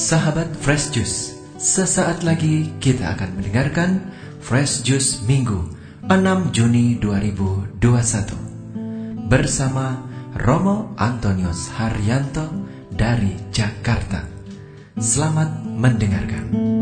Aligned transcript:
Sahabat 0.00 0.56
Fresh 0.56 0.96
Juice, 0.96 1.36
sesaat 1.60 2.24
lagi 2.24 2.72
kita 2.80 3.12
akan 3.12 3.36
mendengarkan 3.36 4.08
Fresh 4.40 4.80
Juice 4.80 5.20
Minggu 5.28 5.60
6 6.08 6.56
Juni 6.56 6.96
2021 6.96 9.28
bersama 9.28 10.00
Romo 10.40 10.96
Antonius 10.96 11.68
Haryanto 11.76 12.48
dari 12.88 13.36
Jakarta. 13.52 14.24
Selamat 14.96 15.68
mendengarkan. 15.68 16.79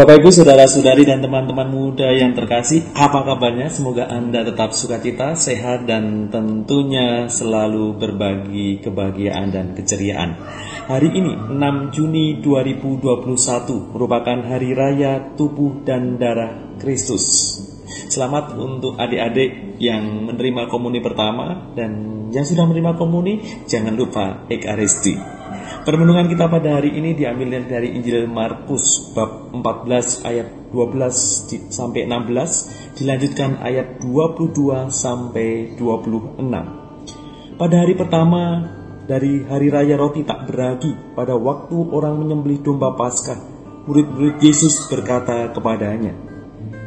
Bapak 0.00 0.16
Ibu, 0.16 0.32
saudara-saudari 0.32 1.04
dan 1.04 1.20
teman-teman 1.20 1.68
muda 1.68 2.08
yang 2.08 2.32
terkasih, 2.32 2.88
apa 2.96 3.20
kabarnya? 3.20 3.68
Semoga 3.68 4.08
Anda 4.08 4.48
tetap 4.48 4.72
sukacita, 4.72 5.36
sehat 5.36 5.84
dan 5.84 6.32
tentunya 6.32 7.28
selalu 7.28 8.00
berbagi 8.00 8.80
kebahagiaan 8.80 9.52
dan 9.52 9.76
keceriaan. 9.76 10.40
Hari 10.88 11.04
ini 11.04 11.36
6 11.52 11.92
Juni 11.92 12.40
2021 12.40 13.92
merupakan 13.92 14.38
hari 14.40 14.72
raya 14.72 15.36
tubuh 15.36 15.84
dan 15.84 16.16
darah 16.16 16.80
Kristus. 16.80 17.60
Selamat 18.08 18.56
untuk 18.56 18.96
adik-adik 18.96 19.76
yang 19.84 20.32
menerima 20.32 20.72
komuni 20.72 21.04
pertama 21.04 21.76
dan 21.76 21.92
yang 22.32 22.48
sudah 22.48 22.64
menerima 22.64 22.96
komuni, 22.96 23.44
jangan 23.68 23.92
lupa 23.92 24.48
Ekaristi. 24.48 25.39
Permenungan 25.80 26.28
kita 26.28 26.44
pada 26.52 26.76
hari 26.76 26.92
ini 26.92 27.16
diambil 27.16 27.56
dari 27.64 27.96
Injil 27.96 28.28
Markus 28.28 29.16
bab 29.16 29.48
14 29.48 30.28
ayat 30.28 30.68
12 30.68 31.72
sampai 31.72 32.04
16 32.04 33.00
dilanjutkan 33.00 33.56
ayat 33.64 33.96
22 34.04 34.92
sampai 34.92 35.72
26. 35.80 37.56
Pada 37.56 37.74
hari 37.80 37.96
pertama 37.96 38.60
dari 39.08 39.40
hari 39.48 39.72
raya 39.72 39.96
roti 39.96 40.20
tak 40.20 40.52
beragi 40.52 41.16
pada 41.16 41.40
waktu 41.40 41.72
orang 41.72 42.20
menyembelih 42.20 42.60
domba 42.60 42.92
Paskah 42.92 43.40
murid-murid 43.88 44.36
Yesus 44.44 44.84
berkata 44.92 45.48
kepadanya 45.56 46.12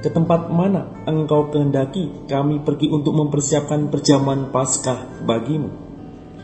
ke 0.05 0.13
tempat 0.13 0.53
mana 0.53 1.03
engkau 1.09 1.49
kehendaki 1.49 2.29
kami 2.29 2.61
pergi 2.61 2.93
untuk 2.93 3.17
mempersiapkan 3.17 3.89
perjamuan 3.89 4.53
Paskah 4.53 5.25
bagimu 5.25 5.82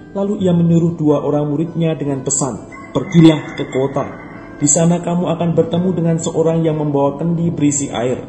Lalu 0.10 0.42
ia 0.42 0.58
menyuruh 0.58 0.98
dua 0.98 1.22
orang 1.22 1.54
muridnya 1.54 1.94
dengan 1.94 2.26
pesan, 2.26 2.58
"Pergilah 2.98 3.54
ke 3.54 3.70
kota. 3.70 4.06
Di 4.58 4.66
sana 4.66 5.06
kamu 5.06 5.30
akan 5.30 5.50
bertemu 5.54 5.90
dengan 5.94 6.18
seorang 6.18 6.66
yang 6.66 6.82
membawa 6.82 7.22
kendi 7.22 7.54
berisi 7.54 7.94
air. 7.94 8.26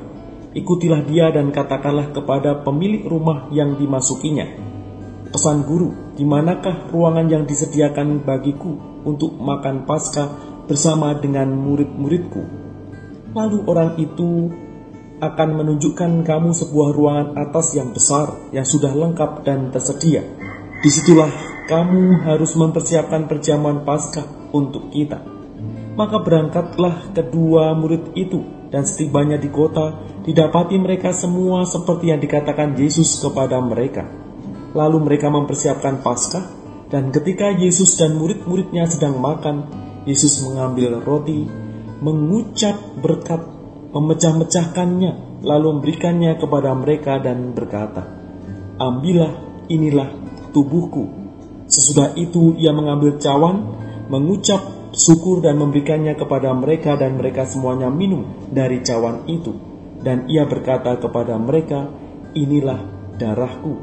Ikutilah 0.52 1.08
dia 1.08 1.32
dan 1.32 1.48
katakanlah 1.48 2.12
kepada 2.12 2.60
pemilik 2.66 3.06
rumah 3.06 3.48
yang 3.54 3.78
dimasukinya, 3.78 4.68
Pesan 5.30 5.62
guru, 5.62 5.94
di 6.18 6.26
manakah 6.26 6.90
ruangan 6.90 7.30
yang 7.30 7.46
disediakan 7.46 8.26
bagiku 8.26 8.74
untuk 9.06 9.38
makan 9.38 9.86
Paskah 9.86 10.28
bersama 10.66 11.16
dengan 11.16 11.48
murid-muridku?" 11.54 12.42
Lalu 13.30 13.58
orang 13.64 13.94
itu 13.96 14.50
akan 15.22 15.48
menunjukkan 15.64 16.26
kamu 16.26 16.50
sebuah 16.50 16.88
ruangan 16.92 17.28
atas 17.38 17.72
yang 17.78 17.94
besar 17.94 18.50
yang 18.50 18.66
sudah 18.66 18.90
lengkap 18.90 19.46
dan 19.46 19.70
tersedia. 19.70 20.24
Di 20.80 20.88
situlah 20.88 21.28
kamu 21.70 22.26
harus 22.26 22.58
mempersiapkan 22.58 23.30
perjamuan 23.30 23.86
Paskah 23.86 24.26
untuk 24.50 24.90
kita. 24.90 25.22
Maka 25.94 26.18
berangkatlah 26.18 27.14
kedua 27.14 27.78
murid 27.78 28.10
itu, 28.18 28.42
dan 28.74 28.82
setibanya 28.82 29.38
di 29.38 29.46
kota, 29.54 29.94
didapati 30.26 30.74
mereka 30.82 31.14
semua 31.14 31.62
seperti 31.62 32.10
yang 32.10 32.18
dikatakan 32.18 32.74
Yesus 32.74 33.22
kepada 33.22 33.62
mereka. 33.62 34.02
Lalu 34.74 34.98
mereka 35.06 35.30
mempersiapkan 35.30 36.02
Paskah, 36.02 36.42
dan 36.90 37.14
ketika 37.14 37.54
Yesus 37.54 37.94
dan 37.94 38.18
murid-muridnya 38.18 38.90
sedang 38.90 39.22
makan, 39.22 39.70
Yesus 40.10 40.42
mengambil 40.42 40.98
roti, 40.98 41.46
mengucap 42.02 42.74
berkat, 42.98 43.46
memecah-mecahkannya, 43.94 45.42
lalu 45.46 45.78
memberikannya 45.78 46.34
kepada 46.34 46.74
mereka 46.74 47.22
dan 47.22 47.54
berkata, 47.54 48.02
Ambillah, 48.80 49.66
inilah 49.70 50.10
tubuhku 50.50 51.19
Sesudah 51.70 52.18
itu 52.18 52.58
ia 52.58 52.74
mengambil 52.74 53.22
cawan, 53.22 53.78
mengucap 54.10 54.90
syukur 54.90 55.38
dan 55.38 55.54
memberikannya 55.54 56.18
kepada 56.18 56.50
mereka 56.50 56.98
dan 56.98 57.14
mereka 57.14 57.46
semuanya 57.46 57.86
minum 57.94 58.26
dari 58.50 58.82
cawan 58.82 59.22
itu. 59.30 59.54
Dan 60.02 60.26
ia 60.26 60.50
berkata 60.50 60.98
kepada 60.98 61.38
mereka, 61.38 61.86
inilah 62.34 62.82
darahku, 63.22 63.78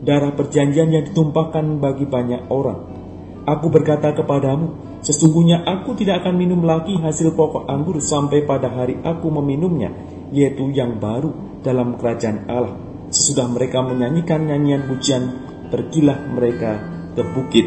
darah 0.00 0.32
perjanjian 0.32 0.88
yang 0.88 1.04
ditumpahkan 1.04 1.76
bagi 1.76 2.08
banyak 2.08 2.48
orang. 2.48 2.96
Aku 3.44 3.68
berkata 3.68 4.16
kepadamu, 4.16 4.98
sesungguhnya 5.04 5.60
aku 5.60 5.92
tidak 5.92 6.24
akan 6.24 6.40
minum 6.40 6.64
lagi 6.64 6.96
hasil 6.96 7.36
pokok 7.36 7.68
anggur 7.68 8.00
sampai 8.00 8.48
pada 8.48 8.72
hari 8.72 8.96
aku 9.04 9.28
meminumnya, 9.28 9.92
yaitu 10.32 10.72
yang 10.72 10.96
baru 10.96 11.60
dalam 11.60 12.00
kerajaan 12.00 12.48
Allah. 12.48 12.80
Sesudah 13.12 13.44
mereka 13.44 13.84
menyanyikan 13.84 14.48
nyanyian 14.48 14.88
pujian, 14.88 15.22
pergilah 15.70 16.18
mereka 16.32 16.95
ke 17.16 17.22
Bukit 17.32 17.66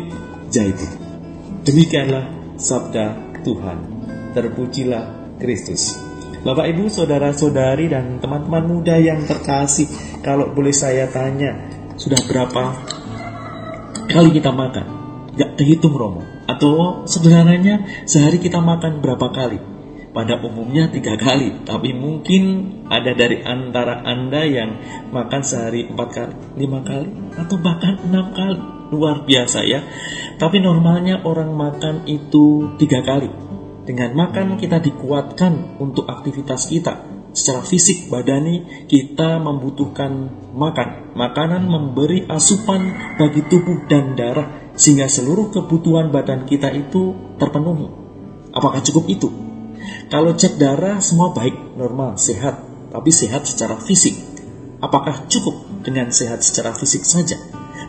Zaitun. 0.54 0.94
Demikianlah 1.66 2.56
sabda 2.56 3.36
Tuhan. 3.42 3.78
Terpujilah 4.38 5.36
Kristus. 5.42 5.98
Bapak, 6.40 6.72
Ibu, 6.72 6.88
saudara-saudari, 6.88 7.92
dan 7.92 8.22
teman-teman 8.24 8.64
muda 8.64 8.96
yang 8.96 9.28
terkasih, 9.28 9.90
kalau 10.24 10.56
boleh 10.56 10.72
saya 10.72 11.12
tanya, 11.12 11.68
sudah 12.00 12.22
berapa 12.30 12.80
kali 14.08 14.30
kita 14.32 14.54
makan? 14.56 14.86
Gak 15.36 15.60
terhitung 15.60 15.92
Romo. 15.92 16.24
Atau 16.48 17.04
sebenarnya 17.10 18.06
sehari 18.08 18.40
kita 18.40 18.64
makan 18.64 19.04
berapa 19.04 19.28
kali? 19.36 19.79
Pada 20.10 20.42
umumnya 20.42 20.90
tiga 20.90 21.14
kali, 21.16 21.66
tapi 21.70 21.94
mungkin 21.94 22.44
ada 22.90 23.14
dari 23.14 23.46
antara 23.46 24.02
Anda 24.02 24.42
yang 24.46 24.72
makan 25.14 25.42
sehari 25.46 25.86
empat 25.86 26.10
kali, 26.10 26.34
lima 26.58 26.82
kali, 26.82 27.10
atau 27.38 27.58
bahkan 27.62 28.02
enam 28.10 28.34
kali. 28.34 28.62
Luar 28.90 29.22
biasa 29.22 29.70
ya. 29.70 29.86
Tapi 30.42 30.66
normalnya 30.66 31.22
orang 31.22 31.54
makan 31.54 32.10
itu 32.10 32.74
tiga 32.82 33.06
kali. 33.06 33.30
Dengan 33.86 34.18
makan 34.18 34.58
kita 34.58 34.82
dikuatkan 34.82 35.78
untuk 35.78 36.10
aktivitas 36.10 36.66
kita. 36.66 37.06
Secara 37.30 37.62
fisik 37.62 38.10
badani 38.10 38.86
kita 38.90 39.38
membutuhkan 39.38 40.34
makan. 40.58 41.14
Makanan 41.14 41.70
memberi 41.70 42.26
asupan 42.26 43.14
bagi 43.22 43.46
tubuh 43.46 43.86
dan 43.86 44.18
darah 44.18 44.74
sehingga 44.74 45.06
seluruh 45.06 45.54
kebutuhan 45.54 46.10
badan 46.10 46.50
kita 46.50 46.74
itu 46.74 47.14
terpenuhi. 47.38 47.86
Apakah 48.58 48.82
cukup 48.82 49.06
itu? 49.06 49.49
Kalau 50.10 50.34
cek 50.34 50.58
darah 50.58 50.98
semua 50.98 51.30
baik, 51.30 51.78
normal, 51.78 52.18
sehat, 52.18 52.60
tapi 52.90 53.14
sehat 53.14 53.46
secara 53.46 53.78
fisik. 53.78 54.18
Apakah 54.82 55.30
cukup 55.30 55.86
dengan 55.86 56.10
sehat 56.10 56.42
secara 56.42 56.74
fisik 56.74 57.06
saja? 57.06 57.38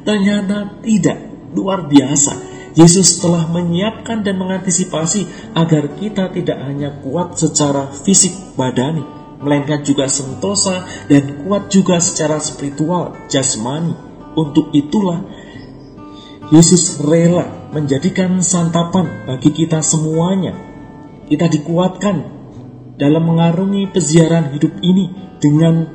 Ternyata 0.04 0.84
tidak, 0.84 1.18
luar 1.56 1.88
biasa. 1.88 2.36
Yesus 2.78 3.18
telah 3.18 3.50
menyiapkan 3.50 4.22
dan 4.22 4.38
mengantisipasi 4.38 5.52
agar 5.58 5.98
kita 5.98 6.30
tidak 6.30 6.58
hanya 6.62 7.02
kuat 7.02 7.34
secara 7.34 7.90
fisik 7.90 8.30
badani, 8.54 9.02
melainkan 9.42 9.82
juga 9.82 10.06
sentosa 10.06 10.86
dan 11.10 11.42
kuat 11.42 11.66
juga 11.72 11.98
secara 11.98 12.38
spiritual, 12.38 13.16
jasmani. 13.26 13.96
Untuk 14.38 14.70
itulah 14.70 15.26
Yesus 16.54 17.02
rela 17.02 17.70
menjadikan 17.74 18.38
santapan 18.38 19.26
bagi 19.26 19.50
kita 19.50 19.82
semuanya 19.82 20.69
kita 21.30 21.46
dikuatkan 21.46 22.16
dalam 22.98 23.22
mengarungi 23.22 23.86
peziaran 23.94 24.50
hidup 24.50 24.74
ini 24.82 25.38
dengan 25.38 25.86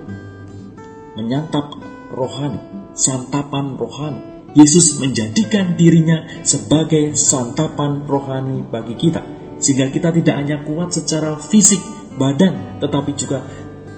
menyantap 1.19 1.75
rohani, 2.15 2.57
santapan 2.95 3.75
rohani. 3.75 4.21
Yesus 4.55 5.03
menjadikan 5.03 5.75
dirinya 5.75 6.23
sebagai 6.47 7.11
santapan 7.19 8.07
rohani 8.07 8.63
bagi 8.63 8.95
kita, 8.95 9.19
sehingga 9.59 9.91
kita 9.91 10.15
tidak 10.15 10.35
hanya 10.39 10.63
kuat 10.63 10.95
secara 10.95 11.35
fisik 11.35 11.83
badan, 12.15 12.79
tetapi 12.79 13.11
juga 13.19 13.43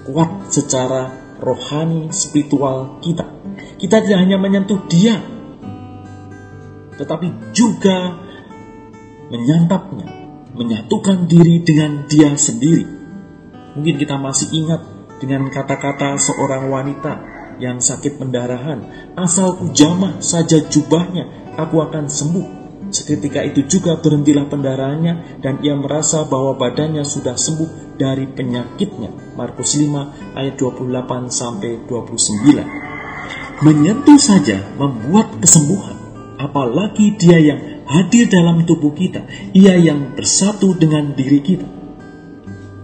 kuat 0.02 0.50
secara 0.50 1.14
rohani 1.38 2.10
spiritual 2.10 2.98
kita. 2.98 3.22
Kita 3.78 4.02
tidak 4.02 4.18
hanya 4.18 4.34
menyentuh 4.42 4.82
Dia, 4.90 5.22
tetapi 6.98 7.54
juga 7.54 8.18
menyantapnya, 9.30 10.17
menyatukan 10.58 11.30
diri 11.30 11.62
dengan 11.62 12.04
dia 12.10 12.34
sendiri. 12.34 12.84
Mungkin 13.78 13.94
kita 13.96 14.18
masih 14.18 14.50
ingat 14.52 14.82
dengan 15.22 15.46
kata-kata 15.48 16.18
seorang 16.18 16.66
wanita 16.66 17.12
yang 17.58 17.82
sakit 17.82 18.18
pendarahan, 18.18 19.12
asal 19.18 19.58
jamah 19.74 20.18
saja 20.22 20.62
jubahnya, 20.66 21.54
aku 21.58 21.82
akan 21.82 22.06
sembuh. 22.06 22.46
Seketika 22.88 23.44
itu 23.44 23.68
juga 23.68 24.00
berhentilah 24.00 24.48
pendarahannya 24.48 25.44
dan 25.44 25.60
ia 25.60 25.76
merasa 25.76 26.24
bahwa 26.24 26.56
badannya 26.56 27.04
sudah 27.04 27.36
sembuh 27.36 28.00
dari 28.00 28.24
penyakitnya. 28.24 29.36
Markus 29.36 29.76
5 29.76 30.38
ayat 30.38 30.54
28 30.56 31.28
sampai 31.28 31.84
29. 31.84 32.88
menyentuh 33.58 34.16
saja 34.16 34.62
membuat 34.78 35.42
kesembuhan. 35.42 35.98
Apalagi 36.38 37.18
dia 37.18 37.42
yang 37.42 37.58
hadir 37.88 38.28
dalam 38.28 38.62
tubuh 38.68 38.92
kita, 38.92 39.24
ia 39.56 39.74
yang 39.80 40.14
bersatu 40.14 40.76
dengan 40.76 41.16
diri 41.16 41.40
kita. 41.40 41.68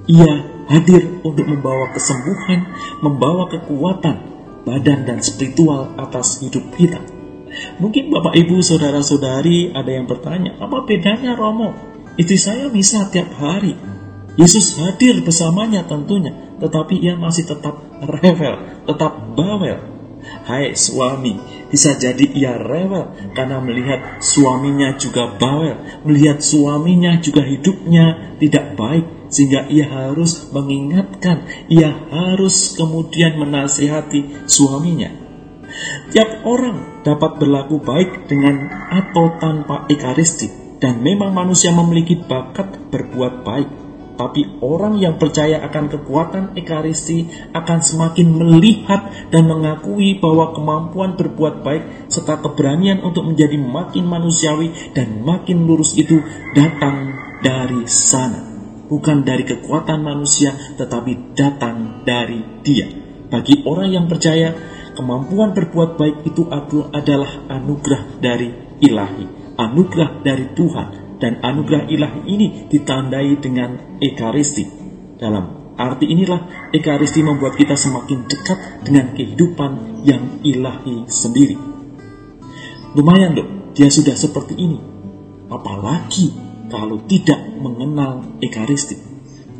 Ia 0.08 0.32
hadir 0.68 1.20
untuk 1.20 1.44
membawa 1.44 1.92
kesembuhan, 1.92 2.72
membawa 3.04 3.48
kekuatan, 3.52 4.16
badan 4.64 5.04
dan 5.04 5.18
spiritual 5.20 5.92
atas 6.00 6.40
hidup 6.40 6.64
kita. 6.76 7.00
Mungkin 7.78 8.10
Bapak 8.10 8.34
Ibu 8.34 8.64
Saudara-saudari 8.64 9.70
ada 9.70 9.90
yang 9.92 10.10
bertanya, 10.10 10.58
apa 10.58 10.82
bedanya 10.82 11.38
Romo? 11.38 11.76
Istri 12.18 12.38
saya 12.38 12.66
bisa 12.72 13.06
tiap 13.12 13.30
hari. 13.38 13.76
Yesus 14.34 14.74
hadir 14.82 15.22
bersamanya 15.22 15.86
tentunya, 15.86 16.34
tetapi 16.58 16.98
ia 16.98 17.14
masih 17.14 17.46
tetap 17.46 17.78
revel, 18.02 18.82
tetap 18.82 19.12
bawel, 19.38 19.93
Hai 20.44 20.76
suami, 20.76 21.36
bisa 21.68 21.96
jadi 21.96 22.24
ia 22.32 22.54
rewel 22.56 23.32
karena 23.32 23.60
melihat 23.60 24.20
suaminya 24.20 24.96
juga 24.96 25.36
bawel, 25.36 26.04
melihat 26.04 26.40
suaminya 26.40 27.16
juga 27.20 27.44
hidupnya 27.44 28.36
tidak 28.40 28.76
baik, 28.76 29.06
sehingga 29.32 29.68
ia 29.68 29.88
harus 29.88 30.48
mengingatkan, 30.52 31.48
ia 31.68 31.92
harus 32.12 32.76
kemudian 32.76 33.36
menasihati 33.40 34.48
suaminya. 34.48 35.12
Tiap 36.14 36.46
orang 36.46 37.02
dapat 37.02 37.42
berlaku 37.42 37.82
baik 37.82 38.30
dengan 38.30 38.70
atau 38.92 39.36
tanpa 39.42 39.90
ekaristi, 39.90 40.78
dan 40.78 41.02
memang 41.02 41.34
manusia 41.34 41.74
memiliki 41.74 42.16
bakat 42.16 42.92
berbuat 42.92 43.42
baik 43.42 43.83
tapi 44.14 44.62
orang 44.62 44.94
yang 45.02 45.18
percaya 45.18 45.58
akan 45.66 45.90
kekuatan 45.90 46.44
Ekaristi 46.54 47.50
akan 47.50 47.78
semakin 47.82 48.28
melihat 48.30 49.10
dan 49.34 49.50
mengakui 49.50 50.22
bahwa 50.22 50.54
kemampuan 50.54 51.18
berbuat 51.18 51.66
baik 51.66 52.06
serta 52.06 52.38
keberanian 52.38 53.02
untuk 53.02 53.26
menjadi 53.26 53.58
makin 53.58 54.06
manusiawi 54.06 54.94
dan 54.94 55.26
makin 55.26 55.66
lurus 55.66 55.98
itu 55.98 56.22
datang 56.54 57.10
dari 57.42 57.90
sana. 57.90 58.54
Bukan 58.84 59.26
dari 59.26 59.42
kekuatan 59.42 60.04
manusia, 60.04 60.54
tetapi 60.78 61.34
datang 61.34 62.06
dari 62.06 62.62
Dia. 62.62 62.86
Bagi 63.32 63.66
orang 63.66 63.90
yang 63.90 64.06
percaya, 64.06 64.54
kemampuan 64.94 65.56
berbuat 65.56 65.98
baik 65.98 66.22
itu 66.22 66.46
adalah 66.92 67.50
anugerah 67.50 68.22
dari 68.22 68.78
ilahi, 68.78 69.56
anugerah 69.58 70.22
dari 70.22 70.52
Tuhan, 70.54 71.03
dan 71.18 71.42
anugerah 71.42 71.86
ilahi 71.90 72.20
ini 72.26 72.46
ditandai 72.70 73.38
dengan 73.38 73.98
ekaristi. 74.02 74.66
Dalam 75.18 75.76
arti 75.78 76.06
inilah 76.10 76.70
ekaristi 76.70 77.22
membuat 77.22 77.58
kita 77.58 77.74
semakin 77.74 78.26
dekat 78.26 78.58
dengan 78.86 79.14
kehidupan 79.14 80.02
yang 80.06 80.42
ilahi 80.42 81.06
sendiri. 81.10 81.56
Lumayan 82.94 83.34
dok, 83.34 83.74
dia 83.74 83.90
sudah 83.90 84.14
seperti 84.14 84.54
ini. 84.54 84.78
Apalagi 85.50 86.30
kalau 86.70 87.02
tidak 87.06 87.38
mengenal 87.58 88.38
ekaristi. 88.38 88.98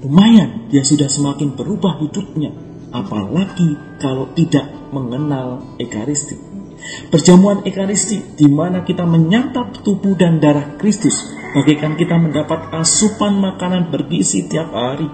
Lumayan 0.07 0.71
dia 0.71 0.87
sudah 0.87 1.11
semakin 1.11 1.59
berubah 1.59 1.99
hidupnya. 1.99 2.55
Apalagi 2.95 3.99
kalau 3.99 4.31
tidak 4.39 4.71
mengenal 4.95 5.75
ekaristi. 5.83 6.39
Perjamuan 7.11 7.67
ekaristi 7.67 8.39
di 8.39 8.47
mana 8.47 8.87
kita 8.87 9.03
menyantap 9.03 9.83
tubuh 9.83 10.15
dan 10.15 10.39
darah 10.39 10.79
Kristus 10.79 11.34
bagaikan 11.55 11.95
kita 11.95 12.19
mendapat 12.19 12.75
asupan 12.75 13.39
makanan 13.39 13.95
bergizi 13.95 14.51
tiap 14.51 14.75
hari. 14.75 15.07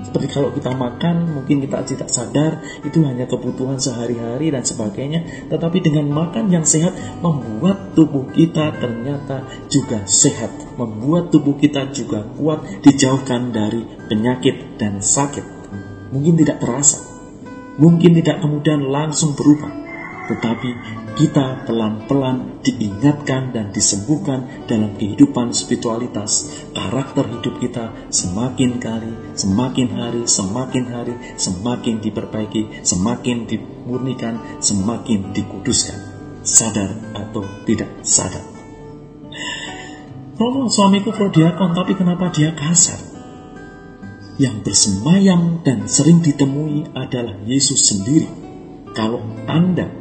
Seperti 0.00 0.26
kalau 0.32 0.50
kita 0.50 0.72
makan, 0.74 1.38
mungkin 1.38 1.60
kita 1.62 1.86
tidak 1.86 2.08
sadar 2.10 2.64
itu 2.82 3.04
hanya 3.04 3.28
kebutuhan 3.28 3.78
sehari-hari 3.78 4.50
dan 4.50 4.66
sebagainya. 4.66 5.46
Tetapi 5.52 5.78
dengan 5.78 6.08
makan 6.10 6.50
yang 6.50 6.66
sehat 6.66 6.96
membuat 7.20 7.94
tubuh 7.94 8.26
kita 8.32 8.74
ternyata 8.80 9.46
juga 9.70 10.02
sehat. 10.08 10.50
Membuat 10.80 11.30
tubuh 11.30 11.54
kita 11.54 11.92
juga 11.94 12.26
kuat 12.34 12.82
dijauhkan 12.82 13.52
dari 13.54 13.86
penyakit 14.08 14.80
dan 14.80 14.98
sakit. 14.98 15.46
Mungkin 16.10 16.34
tidak 16.42 16.58
terasa. 16.64 16.98
Mungkin 17.78 18.16
tidak 18.18 18.42
kemudian 18.42 18.88
langsung 18.88 19.36
berubah. 19.36 19.70
Tetapi 20.32 20.99
kita 21.20 21.68
pelan-pelan 21.68 22.64
diingatkan 22.64 23.52
dan 23.52 23.76
disembuhkan 23.76 24.64
dalam 24.64 24.96
kehidupan 24.96 25.52
spiritualitas. 25.52 26.48
Karakter 26.72 27.28
hidup 27.28 27.60
kita 27.60 27.92
semakin 28.08 28.80
kali, 28.80 29.12
semakin 29.36 29.88
hari, 29.92 30.24
semakin 30.24 30.84
hari, 30.88 31.14
semakin 31.36 32.00
diperbaiki, 32.00 32.80
semakin 32.80 33.44
dimurnikan, 33.44 34.40
semakin 34.64 35.36
dikuduskan. 35.36 36.00
Sadar 36.40 36.88
atau 37.12 37.44
tidak 37.68 38.00
sadar. 38.00 38.40
Romo 40.40 40.72
suamiku 40.72 41.12
prodiakon, 41.12 41.76
tapi 41.76 42.00
kenapa 42.00 42.32
dia 42.32 42.56
kasar? 42.56 42.96
Yang 44.40 44.72
bersemayam 44.72 45.60
dan 45.60 45.84
sering 45.84 46.24
ditemui 46.24 46.96
adalah 46.96 47.36
Yesus 47.44 47.92
sendiri. 47.92 48.24
Kalau 48.96 49.20
Anda 49.44 49.92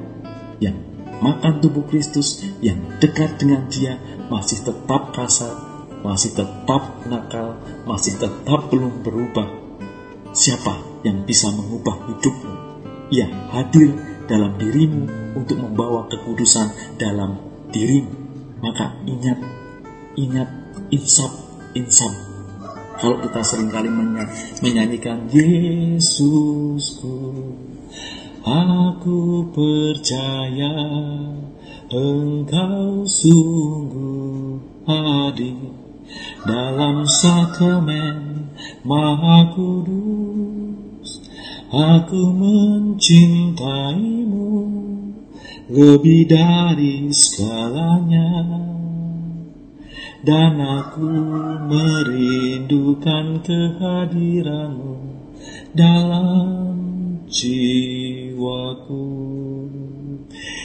yang 0.64 0.89
makan 1.20 1.60
tubuh 1.64 1.86
Kristus 1.88 2.44
yang 2.64 2.80
dekat 3.00 3.40
dengan 3.40 3.68
dia 3.68 4.00
masih 4.32 4.64
tetap 4.64 5.12
kasar, 5.16 5.56
masih 6.04 6.32
tetap 6.36 6.84
nakal, 7.08 7.60
masih 7.84 8.16
tetap 8.20 8.72
belum 8.72 9.04
berubah. 9.04 9.48
Siapa 10.32 11.04
yang 11.04 11.26
bisa 11.26 11.52
mengubah 11.52 11.96
hidupmu? 12.08 12.54
Ia 13.10 13.28
hadir 13.52 13.98
dalam 14.30 14.56
dirimu 14.62 15.34
untuk 15.34 15.58
membawa 15.58 16.06
kekudusan 16.06 16.98
dalam 17.02 17.42
dirimu. 17.74 18.14
Maka 18.62 18.94
ingat, 19.10 19.40
ingat, 20.20 20.50
insaf, 20.94 21.34
insaf. 21.74 22.14
Kalau 23.00 23.16
kita 23.24 23.40
sering 23.48 23.72
kali 23.72 23.88
menyanyikan 24.60 25.32
Yesusku, 25.32 27.16
Aku 28.40 29.52
percaya 29.52 30.72
engkau 31.92 33.04
sungguh 33.04 34.64
hadir 34.88 35.76
dalam 36.48 37.04
sakramen 37.04 38.48
maha 38.88 39.52
kudus. 39.52 41.20
Aku 41.68 42.32
mencintaimu 42.32 44.56
lebih 45.68 46.32
dari 46.32 47.12
segalanya. 47.12 48.32
Dan 50.20 50.60
aku 50.60 51.16
merindukan 51.72 53.40
kehadiranmu 53.40 55.00
dalam 55.72 56.99
jiwaku. 57.30 59.06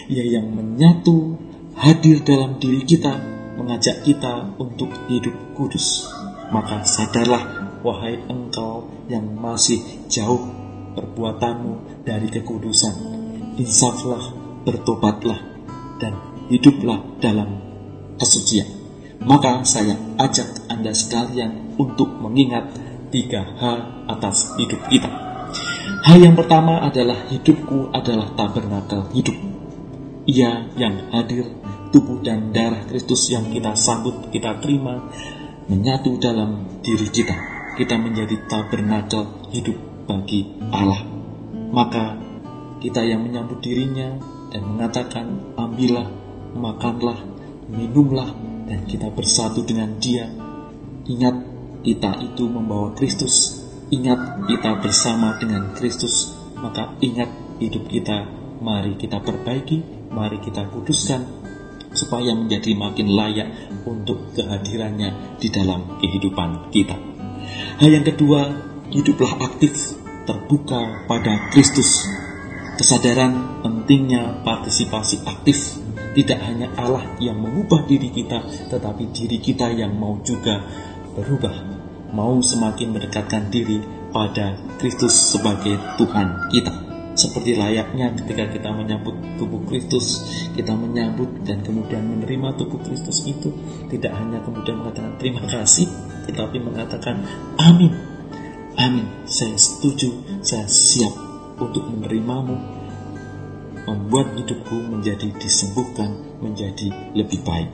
Ia 0.08 0.24
yang 0.40 0.48
menyatu 0.48 1.36
hadir 1.76 2.24
dalam 2.24 2.56
diri 2.56 2.82
kita, 2.88 3.12
mengajak 3.60 4.00
kita 4.02 4.56
untuk 4.56 4.88
hidup 5.12 5.36
kudus. 5.52 6.08
Maka 6.48 6.84
sadarlah, 6.84 7.76
wahai 7.84 8.16
engkau 8.28 8.88
yang 9.12 9.28
masih 9.36 9.80
jauh 10.08 10.40
perbuatanmu 10.96 12.04
dari 12.08 12.32
kekudusan. 12.32 12.94
Insaflah, 13.60 14.34
bertobatlah, 14.64 15.40
dan 16.00 16.16
hiduplah 16.48 17.20
dalam 17.20 17.60
kesucian. 18.16 18.66
Maka 19.24 19.64
saya 19.64 19.96
ajak 20.20 20.68
Anda 20.68 20.92
sekalian 20.92 21.80
untuk 21.80 22.12
mengingat 22.20 22.76
tiga 23.08 23.46
hal 23.56 24.04
atas 24.10 24.52
hidup 24.58 24.84
kita. 24.90 25.23
Hal 25.84 26.20
yang 26.20 26.36
pertama 26.36 26.80
adalah 26.84 27.28
hidupku 27.28 27.92
adalah 27.92 28.32
tabernakel 28.36 29.08
hidup. 29.12 29.36
Ia 30.24 30.68
yang 30.80 31.12
hadir, 31.12 31.48
tubuh 31.92 32.20
dan 32.24 32.52
darah 32.52 32.84
Kristus 32.88 33.28
yang 33.28 33.48
kita 33.52 33.76
sambut, 33.76 34.32
kita 34.32 34.56
terima, 34.60 35.12
menyatu 35.68 36.16
dalam 36.16 36.80
diri 36.80 37.08
kita. 37.08 37.36
Kita 37.76 38.00
menjadi 38.00 38.36
tabernakel 38.48 39.48
hidup 39.52 39.76
bagi 40.08 40.56
Allah. 40.72 41.04
Maka 41.72 42.16
kita 42.80 43.04
yang 43.04 43.24
menyambut 43.24 43.60
dirinya 43.64 44.16
dan 44.52 44.64
mengatakan, 44.64 45.56
ambillah, 45.56 46.08
makanlah, 46.52 47.18
minumlah, 47.68 48.28
dan 48.68 48.84
kita 48.88 49.12
bersatu 49.12 49.64
dengan 49.64 49.96
dia. 50.00 50.28
Ingat, 51.04 51.36
kita 51.84 52.16
itu 52.24 52.48
membawa 52.48 52.96
Kristus 52.96 53.63
Ingat 53.94 54.50
kita 54.50 54.82
bersama 54.82 55.38
dengan 55.38 55.70
Kristus, 55.70 56.34
maka 56.58 56.98
ingat 56.98 57.30
hidup 57.62 57.86
kita, 57.86 58.26
mari 58.58 58.98
kita 58.98 59.22
perbaiki, 59.22 60.10
mari 60.10 60.42
kita 60.42 60.66
kuduskan, 60.66 61.22
supaya 61.94 62.34
menjadi 62.34 62.74
makin 62.74 63.14
layak 63.14 63.54
untuk 63.86 64.34
kehadirannya 64.34 65.38
di 65.38 65.46
dalam 65.46 66.02
kehidupan 66.02 66.74
kita. 66.74 66.98
Hal 67.78 67.90
yang 67.94 68.02
kedua, 68.02 68.50
hiduplah 68.90 69.38
aktif, 69.46 69.94
terbuka 70.26 71.06
pada 71.06 71.54
Kristus. 71.54 72.10
Kesadaran 72.74 73.62
pentingnya 73.62 74.42
partisipasi 74.42 75.22
aktif. 75.22 75.78
Tidak 76.18 76.38
hanya 76.42 76.74
Allah 76.74 77.14
yang 77.22 77.38
mengubah 77.38 77.86
diri 77.86 78.10
kita, 78.10 78.42
tetapi 78.74 79.14
diri 79.14 79.38
kita 79.38 79.70
yang 79.70 79.94
mau 79.94 80.18
juga 80.26 80.62
berubah, 81.14 81.73
mau 82.14 82.38
semakin 82.38 82.94
mendekatkan 82.94 83.50
diri 83.50 83.82
pada 84.14 84.54
Kristus 84.78 85.34
sebagai 85.34 85.74
Tuhan 85.98 86.46
kita 86.54 86.84
seperti 87.14 87.54
layaknya 87.54 88.10
ketika 88.18 88.50
kita 88.50 88.74
menyambut 88.74 89.14
tubuh 89.38 89.62
Kristus, 89.70 90.26
kita 90.58 90.74
menyambut 90.74 91.46
dan 91.46 91.62
kemudian 91.62 92.02
menerima 92.02 92.58
tubuh 92.58 92.82
Kristus 92.82 93.22
itu 93.22 93.54
tidak 93.86 94.18
hanya 94.18 94.42
kemudian 94.42 94.82
mengatakan 94.82 95.14
terima 95.22 95.46
kasih, 95.46 95.86
tetapi 96.26 96.58
mengatakan 96.58 97.22
amin. 97.54 97.94
Amin. 98.74 99.06
Saya 99.30 99.54
setuju, 99.54 100.10
saya 100.42 100.66
siap 100.66 101.14
untuk 101.62 101.86
menerimamu, 101.86 102.58
membuat 103.86 104.34
hidupku 104.34 104.74
menjadi 104.82 105.30
disembuhkan, 105.38 106.10
menjadi 106.42 106.90
lebih 107.14 107.46
baik. 107.46 107.70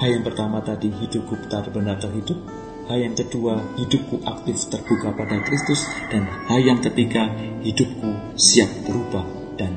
Hal 0.00 0.08
yang 0.08 0.24
pertama 0.24 0.64
tadi 0.64 0.88
hidupku 0.88 1.36
benar-benar 1.44 2.00
terhidup, 2.00 2.40
Hal 2.88 3.04
yang 3.04 3.12
kedua, 3.12 3.60
hidupku 3.76 4.24
aktif 4.24 4.64
terbuka 4.72 5.12
pada 5.12 5.36
Kristus. 5.44 5.84
Dan 6.08 6.24
hal 6.24 6.64
yang 6.64 6.80
ketiga, 6.80 7.28
hidupku 7.60 8.32
siap 8.32 8.88
berubah 8.88 9.28
dan 9.60 9.76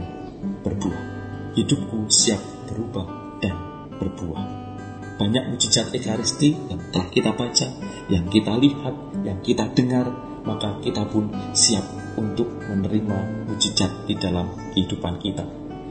berbuah. 0.64 1.04
Hidupku 1.60 2.08
siap 2.08 2.40
berubah 2.72 3.04
dan 3.44 3.52
berbuah. 4.00 4.46
Banyak 5.20 5.44
mujizat 5.52 5.92
Ekaristi 5.92 6.56
yang 6.72 6.80
telah 6.96 7.12
kita 7.12 7.36
baca, 7.36 7.68
yang 8.08 8.32
kita 8.32 8.56
lihat, 8.56 8.96
yang 9.28 9.44
kita 9.44 9.68
dengar, 9.76 10.08
maka 10.48 10.80
kita 10.80 11.04
pun 11.12 11.36
siap 11.52 11.84
untuk 12.16 12.48
menerima 12.48 13.52
mujizat 13.52 14.08
di 14.08 14.16
dalam 14.16 14.56
kehidupan 14.72 15.20
kita. 15.20 15.44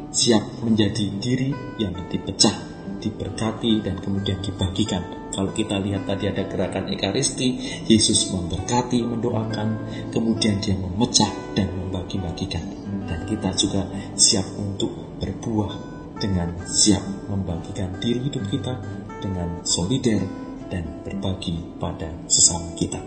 Siap 0.09 0.65
menjadi 0.65 1.05
diri 1.21 1.53
yang 1.77 1.93
dipecah 2.09 2.57
diberkati 3.05 3.85
dan 3.85 4.01
kemudian 4.01 4.41
dibagikan. 4.41 5.20
Kalau 5.31 5.51
kita 5.55 5.79
lihat 5.79 6.11
tadi 6.11 6.27
ada 6.27 6.43
gerakan 6.47 6.91
Ekaristi, 6.91 7.55
Yesus 7.87 8.35
memberkati, 8.35 9.01
mendoakan, 9.07 9.69
kemudian 10.11 10.59
dia 10.59 10.75
memecah 10.75 11.31
dan 11.55 11.71
membagi-bagikan. 11.71 12.63
Dan 13.07 13.27
kita 13.27 13.55
juga 13.55 13.87
siap 14.19 14.47
untuk 14.59 14.91
berbuah 15.23 15.73
dengan 16.21 16.53
siap 16.67 17.03
membagikan 17.31 17.97
diri 17.99 18.29
hidup 18.29 18.45
kita 18.51 18.75
dengan 19.23 19.65
solider 19.65 20.21
dan 20.69 21.03
berbagi 21.03 21.79
pada 21.81 22.11
sesama 22.29 22.77
kita. 22.77 23.01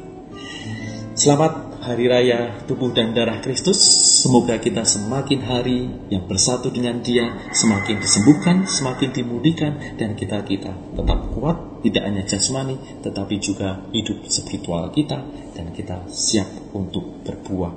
Selamat 1.13 1.77
Hari 1.85 2.05
Raya 2.09 2.39
Tubuh 2.65 2.89
dan 2.89 3.13
Darah 3.13 3.37
Kristus. 3.39 4.02
Semoga 4.23 4.55
kita 4.55 4.87
semakin 4.87 5.43
hari 5.43 5.83
yang 6.07 6.23
bersatu 6.31 6.71
dengan 6.71 7.03
Dia, 7.03 7.51
semakin 7.51 7.99
disembuhkan, 7.99 8.63
semakin 8.63 9.11
dimudihkan, 9.11 9.99
dan 9.99 10.15
kita 10.15 10.47
kita 10.47 10.71
tetap 10.95 11.27
kuat, 11.35 11.83
tidak 11.83 12.07
hanya 12.07 12.23
jasmani, 12.23 12.79
tetapi 13.03 13.35
juga 13.43 13.83
hidup 13.91 14.23
spiritual 14.31 14.87
kita, 14.95 15.27
dan 15.59 15.75
kita 15.75 16.07
siap 16.07 16.47
untuk 16.71 17.19
berbuah 17.27 17.75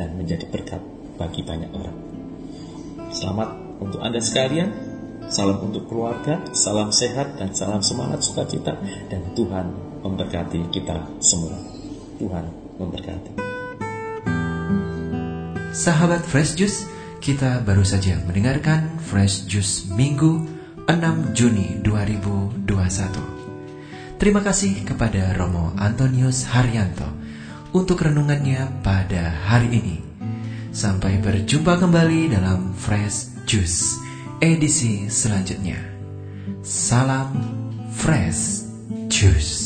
dan 0.00 0.16
menjadi 0.16 0.48
berkat 0.48 0.80
bagi 1.20 1.44
banyak 1.44 1.68
orang. 1.68 1.96
Selamat 3.12 3.76
untuk 3.76 4.00
Anda 4.00 4.24
sekalian. 4.24 4.96
Salam 5.28 5.60
untuk 5.60 5.92
keluarga, 5.92 6.40
salam 6.56 6.88
sehat 6.88 7.36
dan 7.36 7.52
salam 7.52 7.84
semangat 7.84 8.24
sukacita 8.24 8.80
dan 9.12 9.20
Tuhan 9.36 10.00
memberkati 10.00 10.72
kita 10.72 11.20
semua. 11.20 11.52
Tuhan 12.16 12.48
memberkati. 12.80 13.55
Sahabat 15.76 16.24
Fresh 16.24 16.56
Juice, 16.56 16.88
kita 17.20 17.60
baru 17.60 17.84
saja 17.84 18.16
mendengarkan 18.24 18.96
Fresh 18.96 19.44
Juice 19.44 19.92
Minggu 19.92 20.40
6 20.88 21.36
Juni 21.36 21.84
2021. 21.84 24.16
Terima 24.16 24.40
kasih 24.40 24.88
kepada 24.88 25.36
Romo 25.36 25.76
Antonius 25.76 26.48
Haryanto 26.48 27.04
untuk 27.76 28.08
renungannya 28.08 28.80
pada 28.80 29.36
hari 29.52 29.76
ini. 29.76 29.96
Sampai 30.72 31.20
berjumpa 31.20 31.76
kembali 31.76 32.32
dalam 32.32 32.72
Fresh 32.72 33.44
Juice 33.44 34.00
edisi 34.40 35.12
selanjutnya. 35.12 35.76
Salam 36.64 37.36
Fresh 37.92 38.64
Juice. 39.12 39.65